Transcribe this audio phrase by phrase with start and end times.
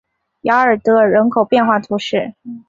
[0.49, 2.33] 雅尔德尔人口变化图示